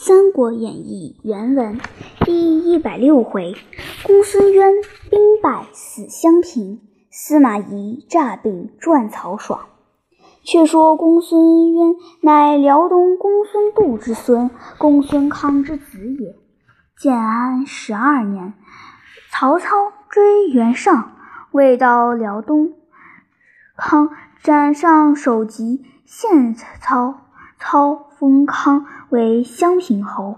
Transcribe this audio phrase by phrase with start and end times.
[0.02, 1.78] 《三国演义》原文
[2.24, 3.54] 第一百六回：
[4.02, 4.72] 公孙渊
[5.10, 6.80] 兵败死襄平，
[7.10, 9.66] 司马懿诈病赚曹爽。
[10.42, 16.34] 却说公孙渊乃辽东公孙度之孙，公孙康之子也。
[16.96, 18.54] 建安十二年，
[19.30, 21.10] 曹操追袁绍，
[21.50, 22.72] 未到辽东，
[23.76, 24.08] 康
[24.42, 27.26] 斩上首级，献操。
[27.58, 30.36] 操封康为襄平侯，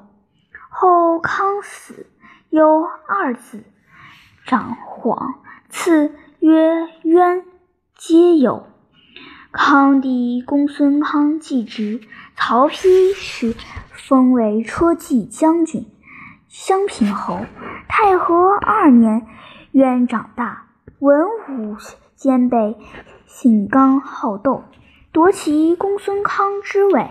[0.71, 2.07] 后康死，
[2.49, 3.65] 有二子，
[4.47, 7.45] 长晃，次曰渊，
[7.97, 8.69] 皆有。
[9.51, 12.01] 康弟公孙康继职，
[12.37, 13.57] 曹丕时
[13.91, 15.85] 封为车骑将军、
[16.47, 17.41] 襄平侯。
[17.89, 19.27] 太和二年，
[19.73, 20.67] 渊长大，
[21.01, 21.77] 文武
[22.15, 22.79] 兼备，
[23.27, 24.63] 性刚好斗。
[25.11, 27.11] 夺其公孙康之位，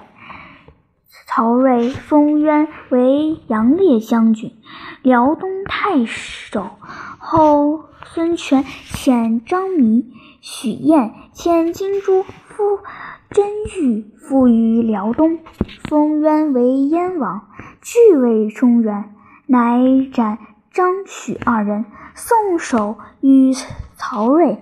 [1.27, 4.55] 曹睿封渊为杨烈将军、
[5.01, 6.71] 辽东太守。
[7.17, 12.79] 后孙权遣张弥、许燕遣金珠夫
[13.29, 15.39] 甄彧附于辽东，
[15.89, 17.47] 封渊为燕王，
[17.81, 19.13] 据为中原，
[19.47, 19.79] 乃
[20.13, 20.37] 斩
[20.71, 23.53] 张许二人，送首与
[23.95, 24.59] 曹睿。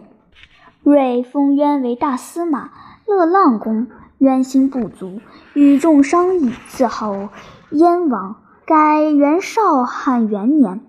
[0.84, 2.72] 睿封渊为大司马。
[3.10, 3.88] 乐浪公
[4.20, 5.22] 冤心不足，
[5.54, 7.30] 与众商议，自号
[7.72, 8.36] 燕王。
[8.66, 10.82] 改元绍汉元年，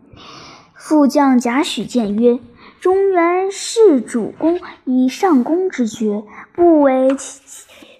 [0.75, 2.41] 副将贾诩谏曰
[2.81, 7.17] ：“中原是主公以上公之爵，不为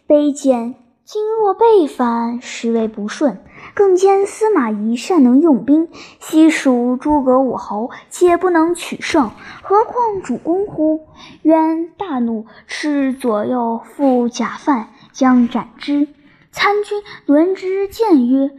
[0.06, 0.75] 卑贱。
[1.05, 3.39] 今若背反，实为不顺。”
[3.73, 9.31] 更兼司马懿善能用兵，西蜀诸葛武侯且不能取胜，
[9.62, 11.06] 何况主公乎？
[11.42, 16.08] 渊大怒，斥左右副贾范，将斩之。
[16.53, 18.50] 参军闻之谏曰：“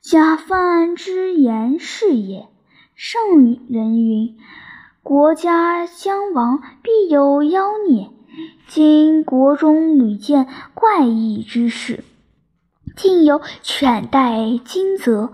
[0.00, 2.46] 假犯之言是也。
[2.94, 4.36] 圣人云：
[5.02, 8.10] 国家将亡，必有妖孽。
[8.66, 12.04] 今国中屡见怪异之事。”
[12.96, 15.32] 竟有犬戴金泽，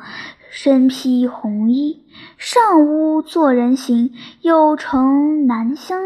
[0.50, 2.06] 身披红衣，
[2.38, 6.00] 上屋做人形，又乘南乡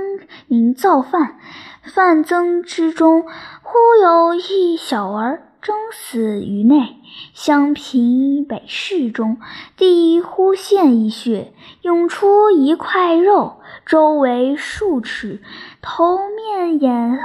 [0.48, 1.38] 民造饭。
[1.84, 3.22] 范增之中，
[3.62, 6.96] 忽有一小儿争死于内。
[7.32, 9.38] 襄平北室中，
[9.76, 11.52] 地忽现一穴，
[11.82, 15.42] 涌出一块肉，周围数尺，
[15.80, 17.18] 头面眼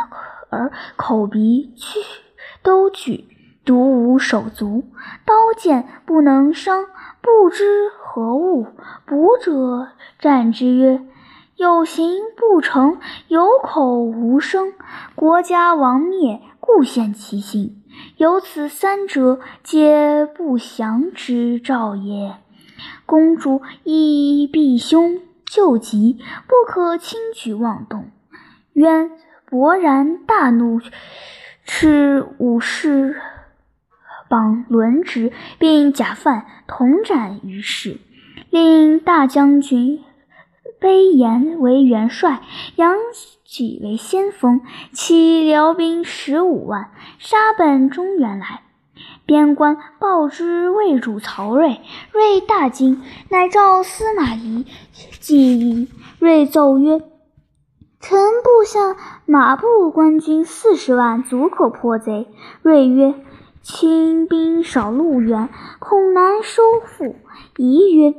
[0.52, 2.00] 耳口鼻俱
[2.62, 3.26] 都具。
[3.66, 4.86] 独无手足，
[5.26, 6.86] 刀剑不能伤，
[7.22, 8.66] 不知何物。
[9.06, 11.02] 卜者战之曰
[11.60, 14.72] ：“有形不成，有口无声。
[15.14, 17.84] 国家亡灭，故现其形。
[18.16, 22.38] 有此三者，皆不祥之兆也。
[23.06, 28.10] 公主亦避凶救急，不可轻举妄动。”
[28.72, 29.12] 渊
[29.50, 30.80] 勃然大怒，
[31.66, 33.22] 斥武士。
[34.30, 37.98] 绑轮之，并假犯同斩于市。
[38.50, 40.02] 令大将军
[40.80, 42.42] 卑延为元帅，
[42.76, 42.96] 杨
[43.44, 44.62] 举为先锋，
[44.94, 48.62] 起辽兵十五万，杀奔中原来。
[49.26, 51.82] 边关报之魏主曹睿，
[52.12, 54.66] 睿大惊，乃召司马懿
[55.20, 55.88] 计议。
[56.20, 57.02] 睿奏曰
[58.00, 62.28] ：“臣部下马步官军四十万，足可破贼。”
[62.64, 63.14] 睿曰。
[63.62, 67.18] 清兵少路远，恐难收复。
[67.58, 68.16] 宜曰：“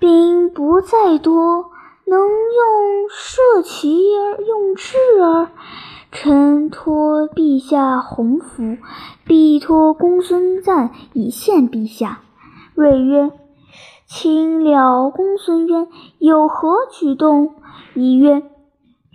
[0.00, 1.70] 兵不在多，
[2.06, 5.50] 能用射骑而用智耳。
[6.10, 8.78] 臣托陛下洪福，
[9.24, 12.22] 必托公孙瓒以献陛下。”
[12.74, 13.30] 睿曰
[14.08, 15.86] ：“卿了公孙渊
[16.18, 17.54] 有何举动？”
[17.94, 18.42] 宜曰：“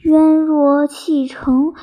[0.03, 1.73] 渊若弃城。”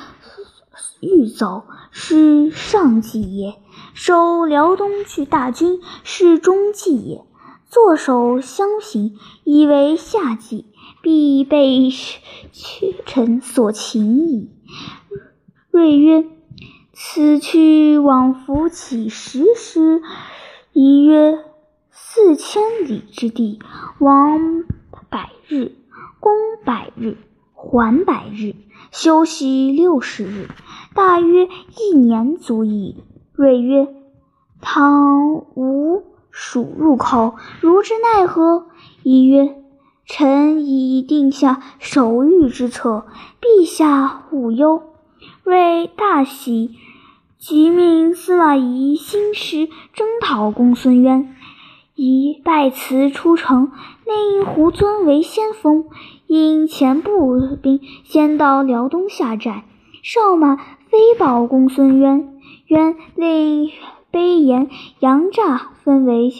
[1.01, 3.55] 欲走是上计也，
[3.93, 7.25] 守辽东去大军是中计也。
[7.73, 10.67] 坐守襄平，以为下计，
[11.01, 14.51] 必被屈臣所擒矣。
[15.71, 16.23] 睿曰
[16.93, 20.03] ：“此去往复几十时？”
[20.71, 21.39] 宜曰
[21.89, 23.57] ：“四千里之地，
[23.97, 24.65] 往
[25.09, 25.71] 百日，
[26.19, 26.31] 攻
[26.63, 27.17] 百日，
[27.55, 28.53] 还百日，
[28.91, 30.47] 休息六十日。”
[30.93, 31.47] 大约
[31.79, 33.03] 一年足矣。
[33.33, 33.87] 睿曰
[34.61, 35.72] ：“倘无
[36.33, 38.65] 蜀入口，如之奈何？”
[39.03, 39.55] 一曰
[40.05, 43.05] ：“臣已定下守御之策，
[43.39, 44.83] 陛下勿忧。”
[45.45, 46.71] 睿大喜，
[47.37, 51.35] 即命司马懿兴师征讨公孙渊，
[51.95, 53.71] 以拜辞出城，
[54.05, 55.85] 令胡遵为先锋，
[56.27, 59.65] 引前部兵先到辽东下寨。
[60.01, 62.37] 少马飞报公孙渊，
[62.67, 63.69] 渊令
[64.13, 64.69] 卑延、
[64.99, 66.31] 杨诈分为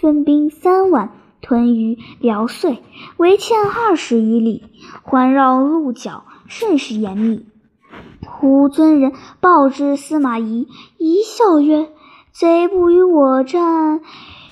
[0.00, 1.12] 分兵三万，
[1.42, 2.78] 屯于辽遂，
[3.18, 4.64] 围堑二十余里，
[5.02, 7.44] 环绕鹿角，甚是严密。
[8.26, 11.90] 胡遵人报之司马懿，一笑曰
[12.32, 14.00] ：“贼不与我战，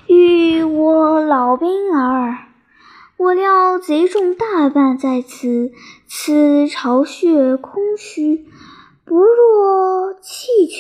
[0.07, 2.37] 欲我老兵耳。”
[3.17, 5.73] 我料贼众大半在此，
[6.07, 8.47] 此巢穴空虚，
[9.05, 10.13] 不若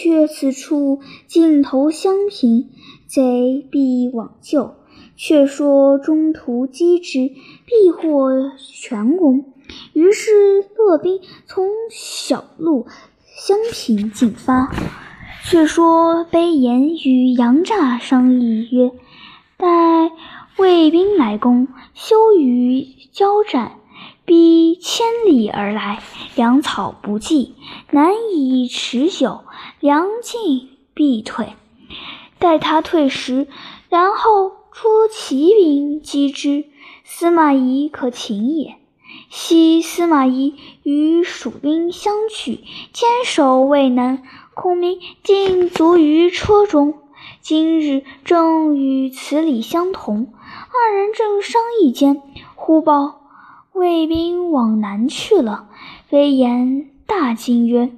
[0.08, 2.70] 却此处，尽投襄平，
[3.06, 4.74] 贼必往救。
[5.16, 7.28] 却说中途击之，
[7.66, 9.52] 必获全功。
[9.92, 12.86] 于是勒兵从小路
[13.36, 14.74] 襄平进发。
[15.44, 18.90] 却说卑延与杨诈商议曰
[19.58, 19.66] ：“待。”
[20.56, 23.77] 卫兵来攻，休于交战，
[24.28, 26.02] 逼千里而来，
[26.36, 27.54] 粮草不济，
[27.90, 29.40] 难以持久，
[29.80, 31.54] 粮尽必退。
[32.38, 33.48] 待他退时，
[33.88, 36.66] 然后出骑兵击之，
[37.04, 38.76] 司马懿可擒也。
[39.30, 42.60] 昔司马懿与蜀兵相去，
[42.92, 44.22] 坚守未能，
[44.52, 46.98] 孔明尽卒于车中。
[47.40, 50.34] 今日正与此理相同。
[50.36, 52.20] 二人正商议间，
[52.56, 53.22] 忽报
[53.78, 55.68] 卫兵往南去了。
[56.08, 57.90] 飞言大惊曰：“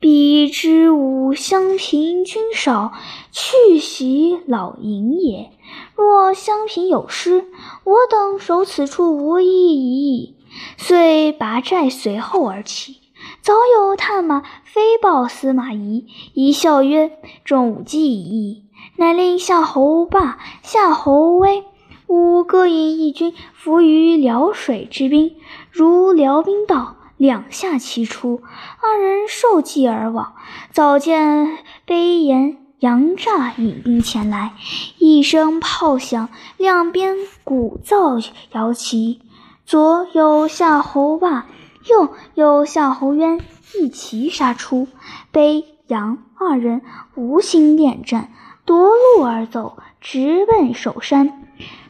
[0.00, 2.92] 彼之吾襄平军少，
[3.32, 5.50] 去袭老营也。
[5.94, 7.46] 若襄平有失，
[7.84, 10.36] 我等守此处无益矣。”
[10.78, 12.96] 遂拔寨随后而起。
[13.42, 17.10] 早有探马飞报司马懿，一笑曰
[17.44, 18.64] ：“众武计已矣。”
[18.96, 21.64] 乃令夏侯霸、夏侯威
[22.08, 25.36] 吾各引一军伏于辽水之滨，
[25.70, 28.40] 如辽兵到，两下齐出，
[28.80, 30.32] 二人受计而往。
[30.72, 34.54] 早见卑延、杨诈引兵前来，
[34.96, 37.14] 一声炮响，两边
[37.44, 39.20] 鼓噪摇旗，
[39.66, 41.46] 左有夏侯霸，
[41.90, 43.38] 右有夏侯渊，
[43.78, 44.88] 一齐杀出。
[45.30, 46.80] 卑、杨二人
[47.14, 48.32] 无心恋战。
[48.64, 51.47] 夺路而走，直奔首山。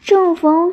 [0.08, 0.72] 正逢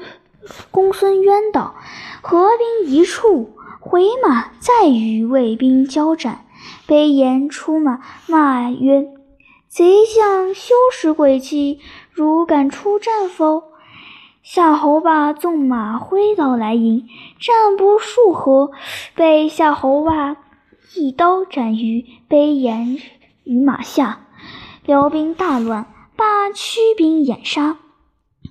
[0.72, 1.76] 公孙渊到，
[2.22, 3.50] 合兵一处，
[3.82, 6.46] 回马再与魏兵交战。
[6.88, 9.10] 卑延出马骂曰
[9.68, 11.82] ：“贼将休使诡计，
[12.14, 13.64] 如敢出战否？”
[14.42, 17.06] 夏侯霸纵马挥刀来迎，
[17.38, 18.72] 战不数合，
[19.16, 20.38] 被夏侯霸
[20.96, 23.02] 一刀斩于卑延
[23.44, 24.28] 于马下。
[24.86, 25.88] 辽兵大乱。
[26.18, 27.78] 罢驱兵掩杀，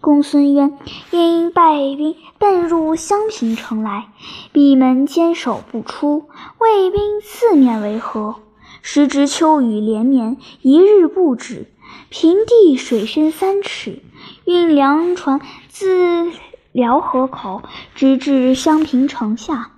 [0.04, 0.76] 公孙渊
[1.12, 4.08] 因败兵奔入襄平城来，
[4.52, 6.28] 闭门坚守不出，
[6.58, 8.34] 魏兵四面围合。
[8.82, 11.68] 时值秋雨连绵，一日不止。
[12.10, 14.02] 平地水深三尺，
[14.44, 16.30] 运粮船自
[16.70, 17.62] 辽河口
[17.94, 19.70] 直至襄平城下，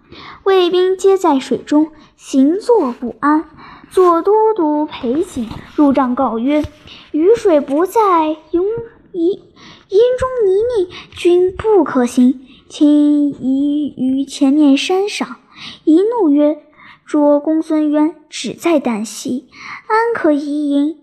[0.42, 3.44] 魏兵皆在水中行坐不安。
[3.90, 6.64] 左都督裴景入帐告曰
[7.12, 8.66] ：“雨水不在，涌
[9.12, 9.44] 一
[9.88, 12.86] 营中泥泞，君不可行，请
[13.32, 15.36] 移于前面山上。”
[15.84, 16.58] 一怒曰
[17.04, 19.48] ：“若公孙渊只在旦夕，
[19.86, 20.96] 安可移营？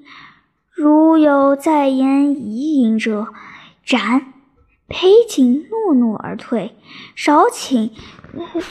[0.72, 3.28] 如有再言移营者，
[3.86, 4.34] 斩！”
[4.90, 6.76] 裴景诺诺而退。
[7.16, 7.92] 少顷，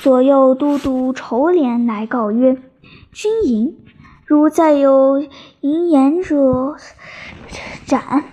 [0.02, 2.56] 左右都督仇连来告曰
[3.12, 3.76] ：“君营。”
[4.24, 5.26] 如再有
[5.60, 6.76] 淫言者，
[7.84, 8.24] 斩！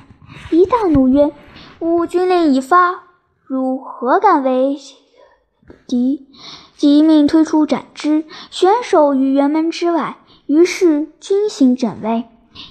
[0.49, 1.29] 一大怒曰
[1.79, 3.03] ：“吾军令已发，
[3.45, 4.77] 汝何敢为
[5.87, 6.27] 敌？”
[6.75, 10.17] 即命推出斩之，悬首于辕门之外。
[10.45, 12.25] 于是军行整威，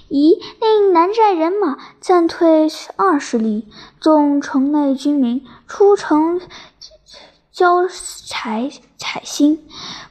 [0.07, 3.67] 宜令南寨人马暂退二十里，
[3.99, 6.41] 纵城内军民出城
[7.51, 9.63] 交柴采薪，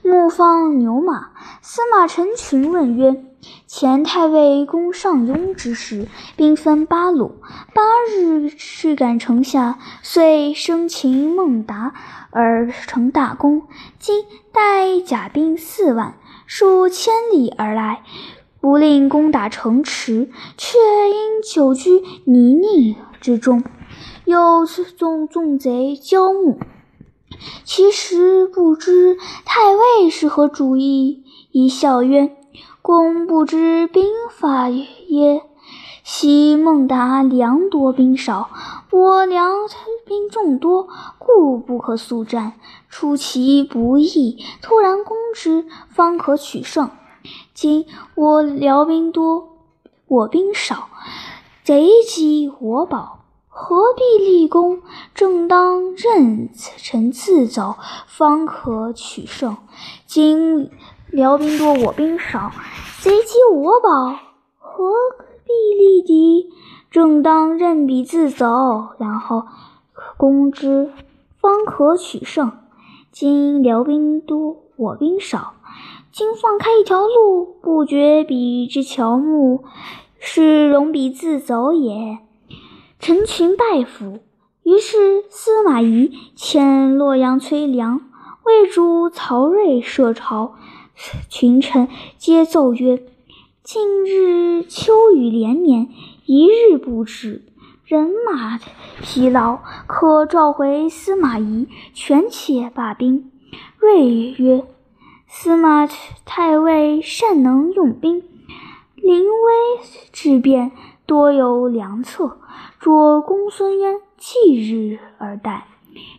[0.03, 1.31] 牧放牛马。
[1.61, 3.25] 司马陈群问曰
[3.81, 7.37] ：“前太尉攻上庸之时，兵分八路，
[7.73, 7.81] 八
[8.11, 11.95] 日驱赶城下，遂生擒孟达
[12.33, 13.69] 而成大功。
[14.01, 18.03] 今带甲兵四万，数千里而来，
[18.61, 20.77] 不令攻打城池，却
[21.09, 23.63] 因久居泥泞之中，
[24.25, 26.59] 又纵纵贼骄目。
[27.63, 32.37] 其实不知太尉是何主意。”一笑曰
[32.89, 35.43] ：“公不知兵法也。
[36.03, 38.49] 昔孟达粮多兵少，
[38.91, 39.53] 我粮
[40.07, 42.55] 兵众多，故不可速战。
[42.89, 46.89] 出其不意，突然攻之，方可取胜。
[47.53, 49.59] 今我辽兵多，
[50.07, 50.89] 我兵少，
[51.63, 53.19] 贼击我保，
[53.49, 54.81] 何必立功？
[55.15, 57.77] 正当任臣自走，
[58.07, 59.59] 方可取胜。
[60.07, 60.71] 今
[61.11, 62.53] 辽兵多，我兵少，
[63.01, 64.19] 贼击我保，
[64.59, 64.93] 何？
[65.45, 66.51] 必立敌，
[66.91, 69.47] 正当任彼自走，然后
[70.19, 70.93] 攻之，
[71.41, 72.53] 方可取胜。
[73.11, 75.55] 今辽兵多，我兵少，
[76.13, 79.65] 今放开一条路，不绝彼之乔木，
[80.19, 82.19] 是容彼自走也。
[82.99, 84.19] 陈群拜服。
[84.63, 88.03] 于是司马懿遣洛阳崔良
[88.45, 90.57] 为主曹睿设朝，
[91.29, 93.03] 群臣皆奏曰。
[93.63, 95.89] 近日秋雨连绵，
[96.25, 97.45] 一日不止，
[97.85, 98.59] 人马
[99.03, 103.31] 疲劳，可召回司马懿，权且罢兵。
[103.79, 104.65] 睿曰
[105.29, 105.87] ：“司马
[106.25, 108.23] 太尉善能用兵，
[108.97, 109.31] 临危
[110.13, 110.73] 致变，
[111.05, 112.39] 多有良策。
[112.79, 115.67] 若公孙渊继日而待，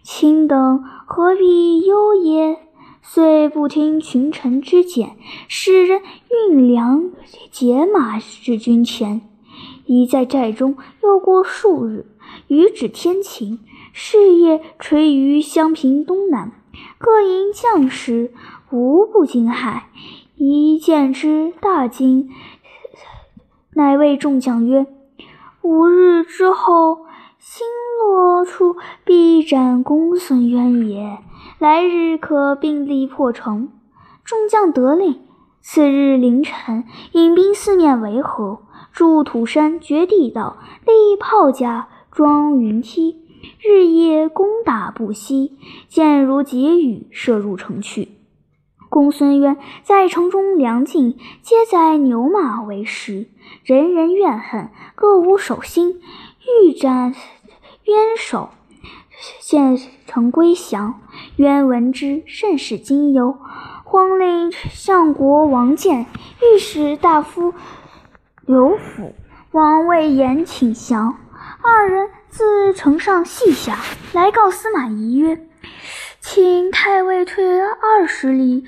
[0.04, 2.60] 卿等何必忧也？”
[3.12, 7.10] 遂不听群臣之谏，使人运粮
[7.50, 9.22] 解马至军前。
[9.88, 12.06] 已在寨中又过数日，
[12.50, 13.62] 雨止天晴，
[13.94, 16.52] 事业垂于襄平东南，
[17.00, 18.32] 各营将士
[18.70, 19.82] 无不惊骇。
[20.36, 22.30] 一见之大惊，
[23.74, 24.86] 乃谓众将曰
[25.64, 27.08] ：“五日之后，
[27.40, 27.66] 星
[28.00, 31.18] 落处必斩公孙渊也。”
[31.60, 33.70] 来日可并力破城。
[34.24, 35.20] 众将得令。
[35.62, 38.62] 次日凌晨，引兵四面围合，
[38.94, 43.18] 筑土山、掘地道，立炮架，装云梯，
[43.62, 45.58] 日夜攻打不息。
[45.90, 48.08] 箭如急雨，射入城去。
[48.88, 53.28] 公孙渊在城中粮尽，皆宰牛马为食，
[53.66, 56.02] 人人怨恨，各无守心，
[56.64, 57.14] 欲斩
[57.84, 58.50] 渊首。
[59.42, 61.02] 献城归降，
[61.40, 63.38] 渊闻之，甚是惊忧，
[63.86, 66.06] 慌令相国王建、
[66.42, 67.54] 御史大夫
[68.46, 69.16] 刘辅、
[69.52, 71.16] 王魏延请降。
[71.64, 73.78] 二人自城上细下，
[74.12, 75.48] 来告司马懿曰
[76.20, 78.66] ：“请太尉退二十里，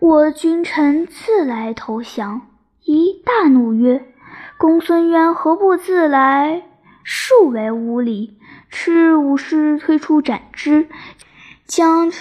[0.00, 2.48] 我君臣自来投降。”
[2.82, 4.04] 仪大怒曰
[4.58, 6.64] ：“公孙渊何不自来？
[7.04, 8.32] 数为无礼！”
[8.68, 10.88] 使武士推出斩之，
[11.66, 12.12] 将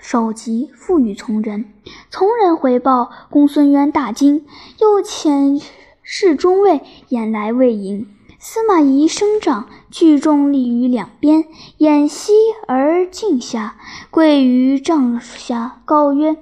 [0.00, 1.72] 首级付与从人。
[2.10, 4.44] 从人回报，公孙渊大惊，
[4.80, 5.62] 又遣
[6.02, 8.08] 侍中尉引来魏营。
[8.38, 11.44] 司马懿升帐，聚众立于两边，
[11.76, 12.32] 掩息
[12.66, 13.76] 而进下，
[14.10, 16.36] 跪于帐下，告曰：“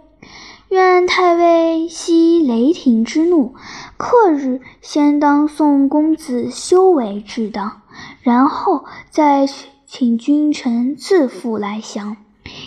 [0.70, 3.54] 愿太尉息雷霆之怒，
[3.98, 7.82] 克日先当送公子修为至当。”
[8.22, 9.46] 然后再
[9.92, 12.16] 请君臣自负来降。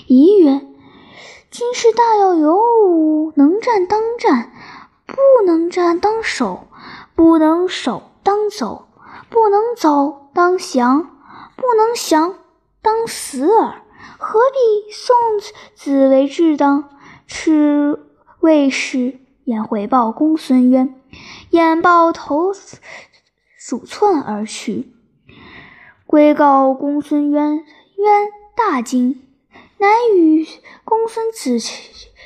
[0.08, 0.60] 仪曰
[1.50, 4.51] ：“军事大要有五：能战当战，
[5.06, 5.15] 不
[5.46, 6.68] 能战当守，
[7.15, 8.89] 不能守当走，
[9.30, 11.15] 不能走当降，
[11.56, 12.36] 不能降
[12.82, 13.82] 当死耳。
[14.18, 15.15] 何必送
[15.75, 16.89] 子为至当？”
[17.25, 18.06] 赤
[18.42, 21.01] 卫士言回报公孙渊，
[21.51, 22.51] 眼抱头
[23.58, 24.92] 鼠窜而去。
[26.13, 29.20] 归告公孙渊，渊大惊，
[29.79, 30.46] 乃与
[30.86, 31.58] 公孙子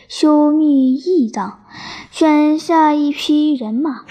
[0.10, 1.64] 修密议当，
[2.12, 4.04] 选下一批人马。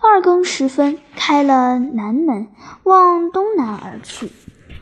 [0.00, 2.48] 二更时分，开了南门，
[2.82, 4.30] 往东南而去。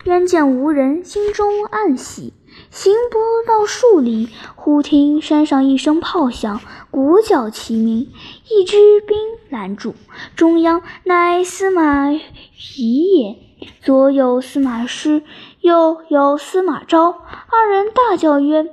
[0.03, 2.33] 渊见无人，心中暗喜。
[2.73, 6.61] 行不到数里，忽听山上一声炮响，
[6.91, 8.11] 鼓角齐鸣，
[8.51, 9.17] 一支兵
[9.49, 9.95] 拦住。
[10.35, 13.37] 中央乃司马懿也。
[13.81, 15.23] 左有司马师，
[15.61, 18.67] 右有司马昭，二人大叫曰：“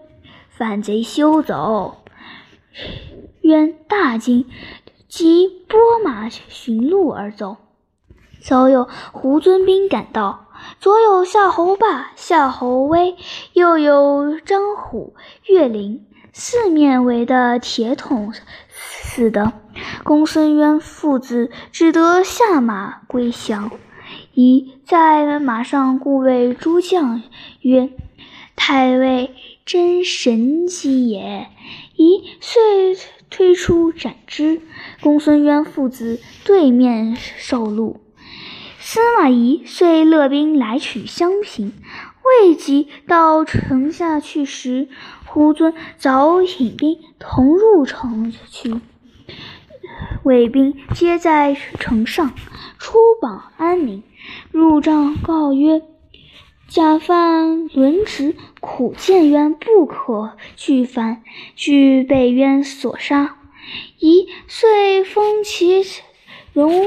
[0.49, 1.97] 反贼休走！”
[3.41, 4.45] 渊大惊，
[5.07, 7.57] 即拨马寻路而走。
[8.41, 10.47] 早有胡遵兵赶到，
[10.79, 13.15] 左有夏侯霸、夏侯威，
[13.53, 18.33] 右有张虎、岳灵，四面围得铁桶
[18.67, 19.53] 似的。
[20.03, 23.69] 公孙渊父子只得下马归降。
[24.33, 27.21] 一在马上故谓诸将
[27.59, 27.89] 曰
[28.55, 29.35] ：“太尉
[29.65, 31.47] 真神机也！”
[31.97, 32.97] 一遂
[33.29, 34.61] 推出斩之。
[35.01, 37.97] 公孙渊父子对面受戮。
[38.79, 41.73] 司马懿遂勒兵来取襄平，
[42.23, 44.87] 未及到城下去时，
[45.25, 48.79] 胡遵早引兵同入城去。
[50.23, 52.33] 卫兵皆在城上，
[52.77, 54.03] 出榜安宁。
[54.51, 55.81] 入帐告曰
[56.67, 61.23] ：“假犯轮值，苦谏冤，不可惧犯，
[61.55, 63.37] 惧被冤所杀。
[63.99, 65.85] 宜遂封其
[66.51, 66.85] 荣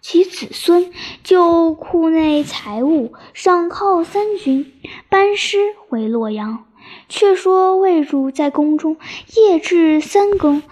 [0.00, 0.92] 其子孙，
[1.24, 4.72] 就库内财物，赏犒三军，
[5.08, 6.66] 班师回洛阳。
[7.08, 8.96] 却说魏主在宫中，
[9.36, 10.62] 夜至三更。”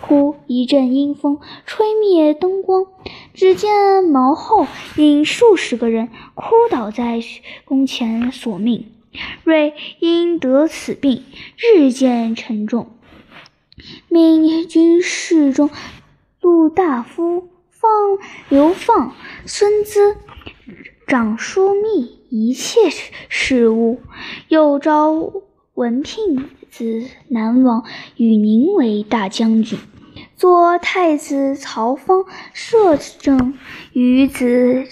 [0.00, 2.86] 忽一阵阴风，吹灭灯光。
[3.34, 4.66] 只见毛后
[4.96, 7.20] 引数十个人哭倒在
[7.64, 8.92] 宫前索命。
[9.44, 11.22] 瑞因得此病，
[11.56, 12.92] 日渐沉重，
[14.08, 15.68] 命军士中
[16.40, 17.90] 陆大夫放
[18.48, 20.16] 流放孙资
[21.06, 22.88] 掌枢密一切
[23.28, 24.00] 事务，
[24.48, 25.32] 又招
[25.74, 27.84] 文聘子南王
[28.16, 29.78] 与宁为大将军。
[30.36, 32.24] 左太子曹芳
[32.54, 33.58] 摄政，
[33.92, 34.86] 与子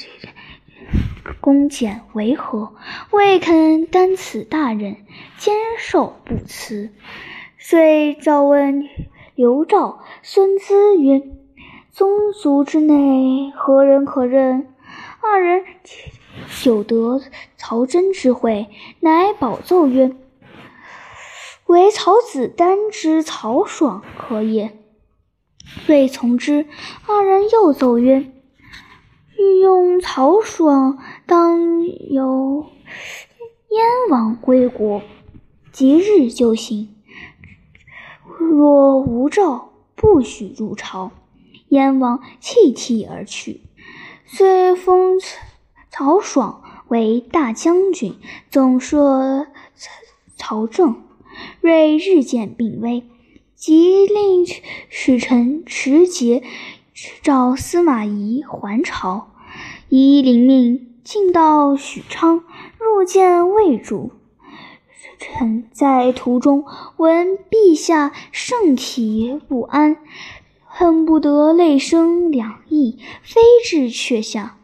[1.41, 2.75] 公简为和，
[3.13, 4.97] 未肯担此大任，
[5.39, 6.91] 坚守不辞。
[7.57, 8.87] 遂召问
[9.35, 11.23] 刘昭、孙资曰
[11.91, 14.67] ：“宗族之内，何人可任？”
[15.23, 15.65] 二人
[16.63, 17.23] 久得
[17.57, 18.69] 曹真之会，
[19.01, 20.13] 乃保奏曰
[21.71, 24.77] ：“唯曹子丹之曹爽可也。”
[25.87, 26.67] 遂从之。
[27.07, 28.33] 二人又奏曰
[29.39, 32.67] ：“欲用曹爽，当由
[33.69, 35.01] 燕王归国，
[35.71, 36.97] 即日就行。
[38.41, 41.13] 若无诏，不许入朝。”
[41.71, 43.61] 燕王泣涕而去。
[44.27, 45.21] 遂封
[45.89, 48.17] 曹爽为大将军，
[48.51, 49.47] 总摄
[50.37, 51.05] 曹政。
[51.61, 53.05] 瑞日渐病危。
[53.55, 54.47] 即令
[54.89, 56.43] 使臣持节
[57.23, 59.33] 召司马懿还朝，
[59.91, 62.43] 懿领命进到许昌，
[62.79, 64.13] 入见魏主。
[65.19, 66.65] 臣在途中
[66.97, 69.99] 闻陛下圣体不安，
[70.65, 74.57] 恨不得泪生两翼，飞至阙下。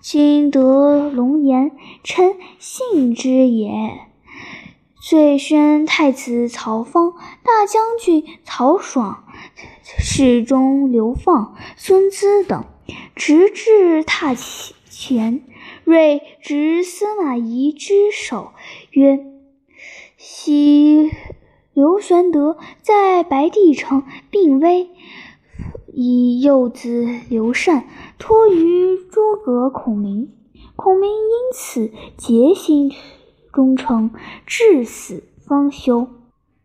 [0.00, 1.70] 今得龙颜，
[2.02, 4.07] 臣幸之也。
[5.00, 9.24] 遂宣太子曹芳、大将军曹爽、
[9.82, 12.64] 侍中刘放、孙资等，
[13.14, 14.36] 直至榻
[14.90, 15.44] 前。
[15.84, 18.52] 睿执司马懿之手，
[18.90, 19.24] 曰
[20.18, 21.10] ：“昔
[21.72, 24.90] 刘玄德在白帝城病危，
[25.94, 30.30] 以幼子刘禅托于诸葛孔明，
[30.76, 32.92] 孔明因此结心。”
[33.58, 34.12] 忠诚
[34.46, 36.06] 至死方休，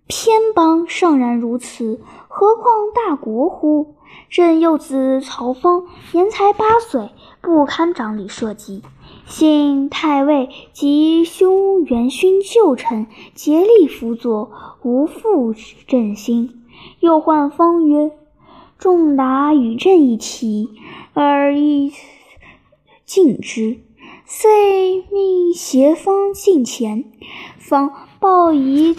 [0.05, 3.95] 偏邦尚然如此，何况大国乎？
[4.29, 7.09] 朕幼子曹芳年才八岁，
[7.41, 8.83] 不堪掌理社稷，
[9.25, 14.51] 幸太尉及兄元勋旧臣竭力辅佐，
[14.83, 15.55] 无负
[15.87, 16.61] 朕心。
[16.99, 18.11] 又唤方曰
[18.77, 20.69] ：“仲达与朕一体，
[21.15, 21.91] 而亦
[23.03, 23.79] 敬之。”
[24.25, 27.11] 遂命协方进前，
[27.59, 28.95] 方报仪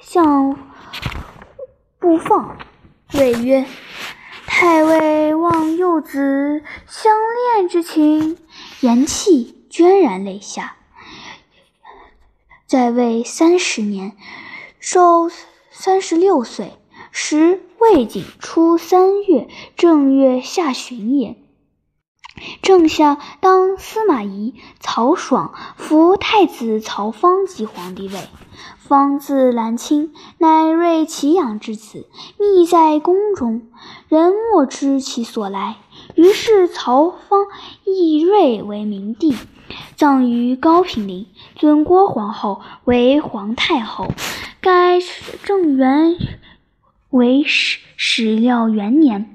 [0.00, 0.56] 向
[1.98, 2.58] 不放。
[3.14, 3.64] 谓曰
[4.46, 7.12] ：“太尉望幼子相
[7.56, 8.36] 恋之情。”
[8.80, 10.76] 言讫，涓然泪下。
[12.66, 14.16] 在位三十年，
[14.78, 15.30] 寿
[15.70, 16.72] 三十六岁，
[17.10, 21.36] 时魏景初三月正月下旬也。
[22.62, 28.28] 正下，当司马懿、曹爽扶太子曹芳即皇帝位。
[28.78, 33.62] 方字兰卿，乃睿其养之子，匿在宫中，
[34.08, 35.76] 人莫知其所来。
[36.16, 37.46] 于是曹芳
[37.84, 39.36] 以睿为明帝，
[39.96, 44.12] 葬于高平陵，尊郭皇后为皇太后，
[44.60, 44.98] 改
[45.44, 46.16] 正元
[47.10, 49.32] 为始始料元年。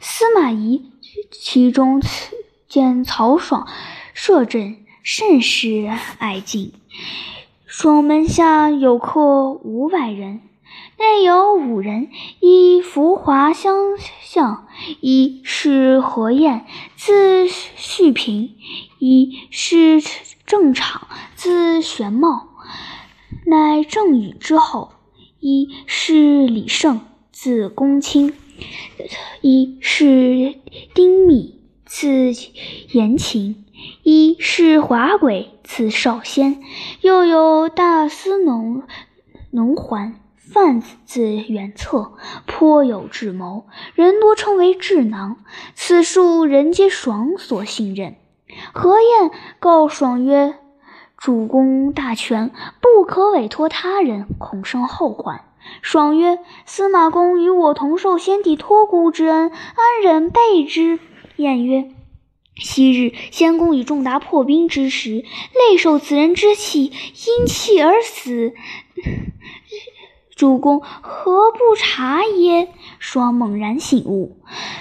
[0.00, 0.90] 司马懿。
[1.30, 2.00] 其中
[2.68, 3.66] 见曹爽
[4.14, 6.72] 摄政甚是爱敬。
[7.66, 10.40] 爽门下有客五百人，
[10.98, 12.08] 内有五人
[12.40, 13.74] 以浮华相
[14.20, 14.66] 向，
[15.00, 18.50] 一是何晏，字旭平；
[18.98, 20.02] 一是
[20.44, 21.06] 郑敞，
[21.36, 22.48] 字玄茂，
[23.46, 24.90] 乃郑宇之后；
[25.38, 28.34] 一是李胜，字公卿，
[29.40, 30.54] 一是
[30.94, 32.32] 丁密，字
[32.92, 33.64] 延秦；
[34.02, 36.62] 一是华轨，字少先。
[37.00, 38.82] 又有大司农
[39.50, 40.16] 农桓。
[40.52, 45.36] 范字元策，颇有智谋，人多称为智囊。
[45.76, 48.16] 此数人皆爽所信任。
[48.72, 50.56] 何晏告爽曰
[51.16, 55.44] ：“主公大权，不可委托他人，恐生后患。”
[55.82, 60.98] 爽曰：“司马公与我同受先帝托孤之恩，安忍背之？”
[61.36, 61.90] 晏曰
[62.56, 68.52] ：“昔日先公以重达破兵之时，累受此人之气，因气而死。”
[70.36, 72.72] 主公何不察耶？
[72.98, 74.38] 双猛然醒悟，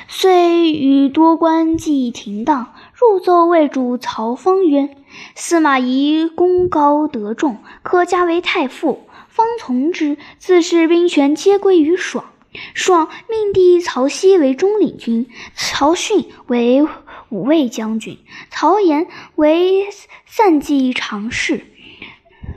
[0.08, 4.96] 遂与多官计停当，入奏魏主曹芳曰
[5.36, 9.02] ：“司马懿功高德重，可加为太傅。”
[9.40, 10.18] 方从之。
[10.38, 12.26] 自是兵权皆归于爽。
[12.74, 16.86] 爽命弟曹丕为中领军，曹训为
[17.30, 18.18] 武卫将军，
[18.50, 19.88] 曹岩为
[20.26, 21.66] 散骑常侍，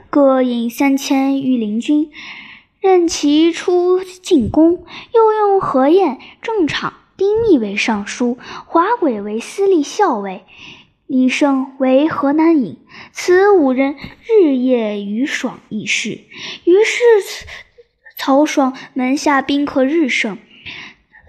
[0.09, 2.11] 各引三千御林军。
[2.81, 10.43] 任其出进攻，又用何晏、郑敞、丁密为尚书，华轨为司隶校尉，
[11.13, 12.75] 李胜为河南尹。
[13.11, 13.97] 此五人
[14.27, 16.21] 日夜与爽议事，
[16.63, 17.45] 于是
[18.17, 20.39] 曹爽门下宾客日盛，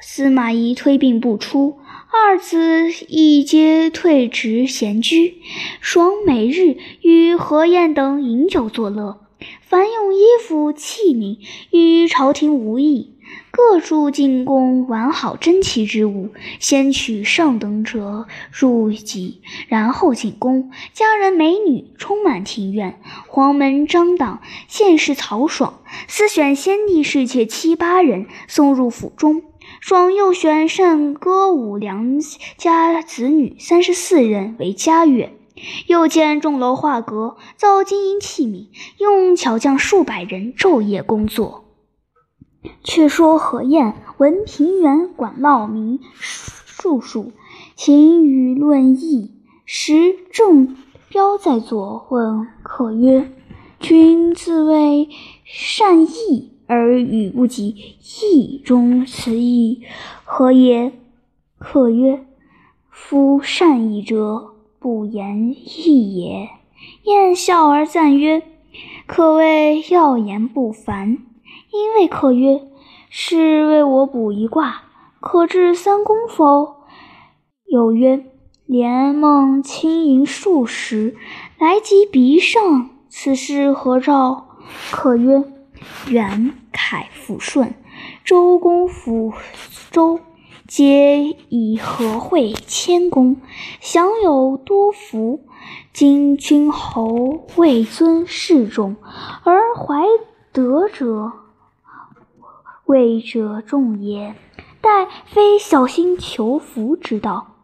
[0.00, 5.34] 司马懿推病不出，二子亦皆退职闲居。
[5.82, 9.20] 爽每日与何晏等饮酒作乐。
[9.60, 11.36] 凡用衣服器皿
[11.70, 13.13] 与朝廷无异，
[13.56, 20.72] 各处进宫完好珍奇之物，先取上等者入籍，然后进宫。
[20.92, 29.42] 佳人美女充满庭院，黄门张党见识曹爽，私选先帝侍妾七八人送入府中。
[29.80, 32.18] 爽又选善歌舞良
[32.56, 35.32] 家子女三十四人为家乐。
[35.86, 38.66] 又建钟楼画阁，造金银器皿，
[38.98, 41.63] 用巧匠数百人昼夜工作。
[42.82, 47.32] 却说何晏闻平原管涝民术数，
[47.74, 49.30] 请与论议。
[49.64, 50.76] 时郑
[51.08, 53.30] 彪在左，问客曰
[53.80, 55.08] ：“君自谓
[55.44, 57.76] 善义，而语不及
[58.22, 59.82] 义中此义
[60.24, 60.92] 何也？”
[61.58, 62.24] 客曰
[62.90, 66.50] ：“夫善义者。”不言义也。
[67.04, 68.42] 晏笑而赞曰
[69.08, 71.16] ：“可谓要言不凡。”
[71.74, 72.62] 因谓客曰
[73.10, 74.82] ：“是为我卜一卦，
[75.18, 76.76] 可至三公否？”
[77.66, 78.24] 有曰
[78.64, 81.16] ：“连梦轻盈数十，
[81.58, 84.46] 来及鼻上，此事何兆？”
[84.92, 85.42] 客曰
[86.08, 87.74] ：“元凯复顺，
[88.24, 89.32] 周公辅
[89.90, 90.20] 周。”
[90.66, 93.36] 皆以和会谦恭，
[93.80, 95.40] 享有多福。
[95.92, 98.96] 今君侯位尊势重，
[99.44, 100.04] 而怀
[100.52, 101.32] 德者
[102.86, 104.34] 位者众也。
[104.80, 107.56] 但非小心求福之道。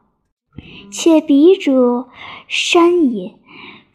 [0.90, 2.09] 且彼者
[2.48, 3.35] 山也，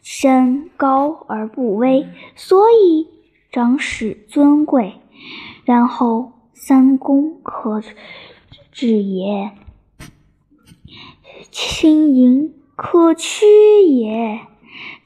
[0.02, 3.08] 山高而不危，所以
[3.50, 5.00] 长史尊贵。
[5.64, 7.82] 然后三公可。
[8.78, 9.52] 治也，
[11.50, 13.46] 轻盈可屈
[13.86, 14.40] 也。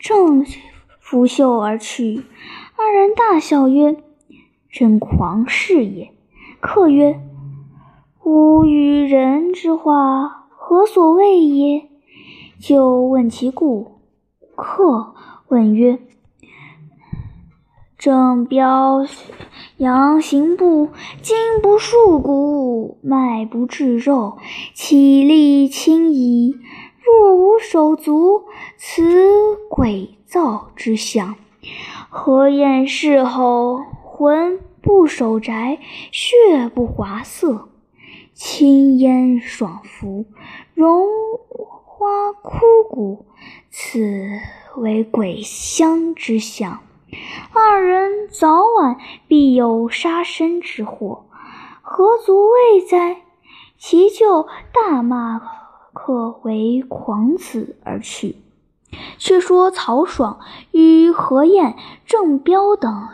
[0.01, 0.45] 正
[0.99, 2.25] 拂袖而去，
[2.77, 4.03] 二人大笑曰
[4.71, 6.13] ：“真狂士也。”
[6.61, 7.21] 客曰
[8.25, 11.89] ：“吾与人之话，何所谓也？”
[12.61, 14.01] 就问其故。
[14.55, 15.15] 客
[15.49, 15.99] 问曰：
[17.97, 19.07] 正标
[19.79, 20.91] 阳行步，
[21.23, 24.37] 筋不束骨，脉不至肉，
[24.75, 26.55] 气力轻矣。
[27.03, 28.45] 若无手足，
[28.77, 31.35] 此鬼造之象。
[32.11, 33.81] 何晏事后，
[34.21, 35.79] 魂不守宅，
[36.13, 37.71] 血不华色，
[38.35, 40.27] 青烟爽服，
[40.75, 41.07] 荣
[41.49, 42.59] 花枯
[42.91, 43.25] 骨，
[43.71, 44.29] 此
[44.77, 46.81] 为鬼乡之象。
[47.55, 51.25] 二人早晚必有杀身之祸，
[51.81, 53.23] 何足畏哉？
[53.79, 55.41] 其舅大骂
[55.95, 58.37] 客为狂子而去。
[59.17, 60.41] 却说曹爽
[60.73, 63.09] 与何晏、郑彪等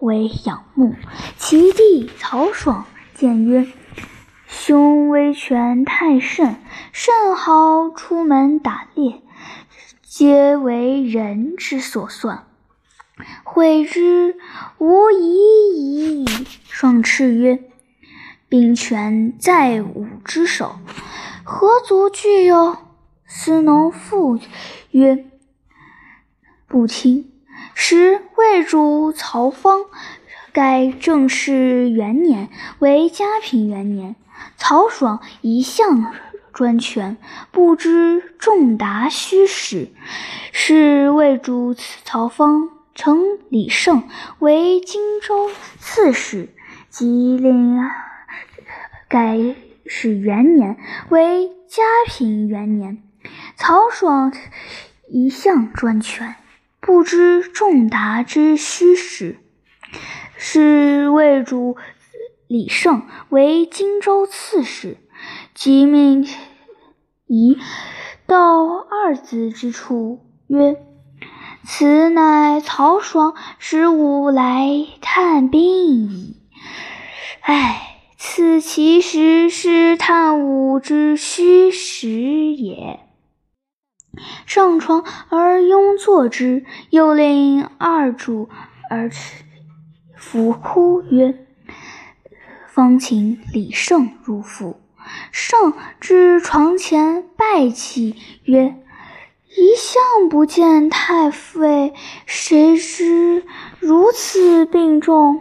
[0.00, 0.94] 为仰慕，
[1.36, 3.66] 其弟曹爽见曰
[4.46, 6.56] ：“兄威权太甚，
[6.92, 9.22] 甚好出门打猎，
[10.02, 12.44] 皆为人之所算。”
[13.42, 14.36] 悔之
[14.78, 16.26] 无已矣。
[16.68, 17.64] 双斥曰
[18.48, 20.76] ：“兵权在吾之手，
[21.42, 22.76] 何足惧忧？”
[23.26, 24.38] 司农复
[24.92, 25.26] 曰
[26.68, 27.32] ：“不听。”
[27.80, 29.84] 时魏主曹芳
[30.52, 32.48] 改正式元年
[32.80, 34.16] 为嘉平元年，
[34.56, 36.12] 曹爽一向
[36.52, 37.16] 专权，
[37.52, 39.90] 不知重达虚实，
[40.50, 41.72] 是魏主
[42.04, 44.08] 曹芳称李胜
[44.40, 46.48] 为荆州刺史，
[46.90, 47.78] 即令
[49.06, 49.38] 改
[49.86, 50.76] 始元年
[51.10, 53.00] 为嘉平元年。
[53.56, 54.32] 曹爽
[55.08, 56.34] 一向专权。
[56.88, 59.36] 不知仲达之虚实，
[60.38, 61.76] 是魏主
[62.46, 64.96] 李胜为荆州刺史，
[65.52, 66.26] 即命
[67.26, 67.58] 仪
[68.26, 70.76] 到二子之处，曰
[71.62, 75.60] ：“此乃曹爽使吾来探病
[76.08, 76.36] 矣。”
[77.44, 82.08] 唉，此其实是探吾之虚实
[82.54, 83.00] 也。
[84.46, 88.48] 上床而拥坐之，又令二主
[88.90, 89.10] 而
[90.16, 91.46] 伏哭曰
[92.68, 94.80] ：“方请李胜入府。”
[95.32, 98.76] 胜至床前拜泣曰
[99.56, 101.94] ：“一向不见太尉，
[102.26, 103.42] 谁知
[103.80, 105.40] 如此病重？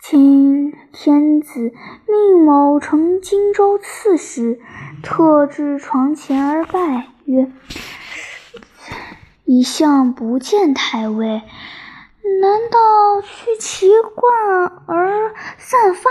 [0.00, 1.72] 请天子
[2.08, 4.58] 命某乘荆州刺史，
[5.02, 7.50] 特至床前而拜。”曰
[9.44, 11.42] ：“一向不见太尉，
[12.40, 16.10] 难道去奇冠而散发，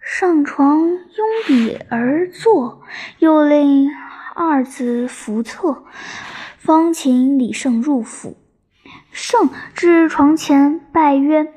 [0.00, 2.82] 上床拥笔而坐？”
[3.18, 3.90] 又令
[4.34, 5.84] 二子扶侧，
[6.58, 8.36] 方请李胜入府。
[9.12, 11.52] 胜至床前拜曰：“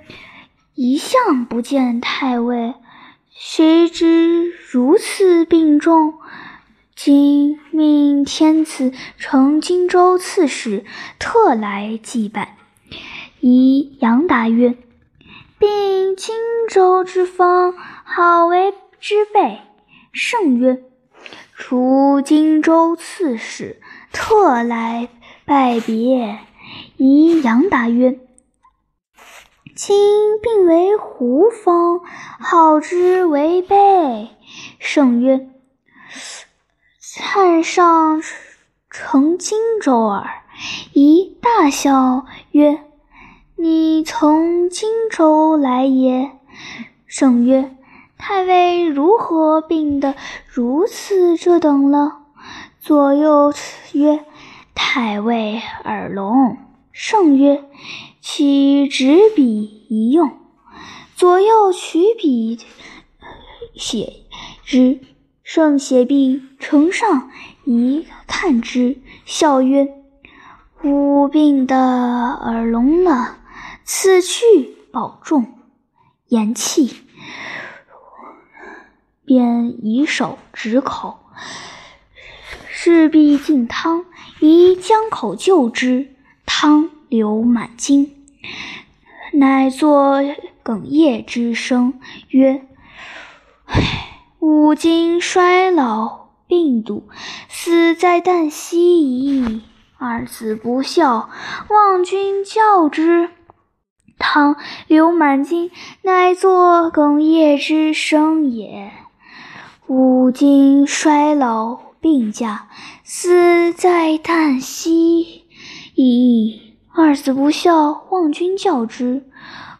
[0.75, 2.75] 一向不见太尉，
[3.31, 6.13] 谁知如此病重？”
[6.97, 10.83] 今命天子乘荆州刺史，
[11.19, 12.57] 特来祭拜。
[13.39, 14.75] 宜杨答曰
[15.59, 16.35] ：“并荆
[16.67, 19.59] 州之方，好为之备。”
[20.11, 20.81] 圣曰
[21.53, 23.79] ：“除荆州刺史，
[24.11, 25.07] 特来
[25.45, 26.39] 拜别。”
[26.97, 28.19] 宜杨答曰
[29.75, 32.01] ：“今并为胡方，
[32.39, 34.29] 好之为备。”
[34.81, 35.47] 圣曰。
[37.15, 38.21] 汉上
[38.89, 40.43] 乘荆州耳，
[40.91, 42.83] 宜大笑曰
[43.55, 46.31] ：“你从荆州来也？”
[47.07, 47.73] 圣曰
[48.19, 50.15] ：“太尉如何病得
[50.47, 52.23] 如此这等了？”
[52.81, 53.53] 左右
[53.93, 54.25] 曰
[54.75, 56.57] ：“太尉耳聋。”
[56.91, 57.63] 圣曰
[58.19, 60.31] ：“取执笔一用。”
[61.15, 62.59] 左右取笔
[63.75, 64.23] 写
[64.65, 64.99] 之。
[65.47, 67.31] 圣写毕，呈上，
[67.63, 69.87] 一看之，笑曰
[70.83, 73.37] ：“吾病得耳聋了，
[73.85, 74.43] 此去
[74.91, 75.57] 保重。”
[76.27, 76.93] 言讫，
[79.23, 81.17] 便以手指口，
[82.67, 84.03] 势必进汤，
[84.41, 86.13] 宜将口就之，
[86.45, 88.11] 汤流满襟，
[89.31, 90.21] 乃作
[90.61, 91.97] 哽咽之声，
[92.31, 92.67] 曰
[93.63, 94.03] ：“唉。”
[94.49, 97.03] 吾今衰老病笃，
[97.49, 99.61] 死在旦夕矣。
[99.97, 101.29] 二子不孝，
[101.69, 103.29] 望君教之。
[104.17, 104.55] 汤
[104.87, 105.69] 流满襟，
[106.01, 108.93] 乃作哽咽之声也。
[109.87, 112.69] 吾今衰老病驾，
[113.03, 115.43] 死在旦夕
[115.95, 116.77] 矣。
[116.95, 119.29] 二子不孝，望君教之。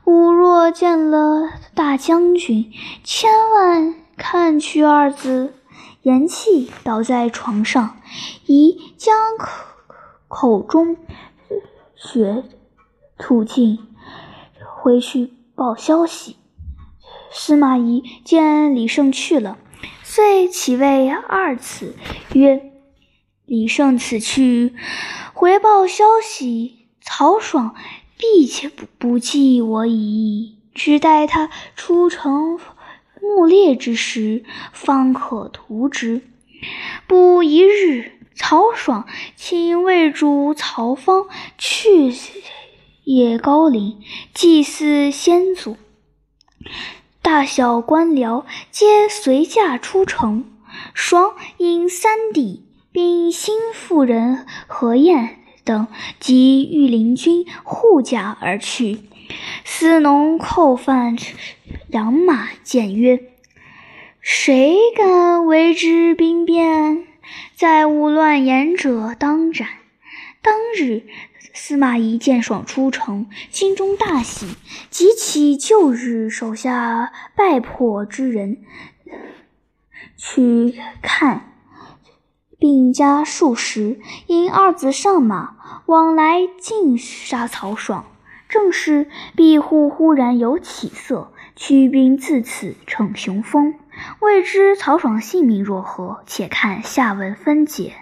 [0.04, 2.70] 吾若见了大将军，
[3.06, 3.96] 千万。
[4.18, 5.54] 看去二字，
[6.02, 7.98] 言气，倒在床上，
[8.48, 9.48] 已将口
[10.28, 10.98] 口中
[11.96, 12.44] 血
[13.18, 13.78] 吐尽，
[14.76, 16.36] 回去报消息。
[17.32, 19.58] 司马懿见李胜去了，
[20.04, 21.96] 遂启谓二子
[22.34, 22.72] 曰
[23.46, 24.74] ：“李胜此去，
[25.34, 27.76] 回报消息，曹爽
[28.18, 32.60] 必且不不记我矣，只待他出城。”
[33.28, 36.22] 暮猎之时，方可图之。
[37.08, 42.14] 不一日，曹爽请魏主曹芳去
[43.04, 44.00] 野高陵，
[44.34, 45.78] 祭祀先祖。
[47.22, 50.46] 大小官僚皆随驾出城。
[50.94, 55.88] 爽引三弟，并新妇人何晏等
[56.20, 59.00] 及御林军护驾而去。
[59.64, 61.16] 司农寇犯
[61.90, 63.22] 养马谏曰
[64.22, 67.06] ：“谁敢为之兵变？
[67.56, 69.68] 再勿乱言者，当斩。
[70.42, 71.04] 当日，
[71.54, 74.48] 司马懿见爽出城，心中大喜，
[74.90, 78.60] 即起旧日手下败破之人
[80.16, 81.52] 去看，
[82.58, 88.06] 并加数十，因二子上马，往来尽杀曹爽。
[88.50, 93.76] 正是庇护忽然有起色，驱兵自此逞雄风。
[94.20, 96.24] 未知曹爽性命若何？
[96.26, 97.98] 且看下文分解。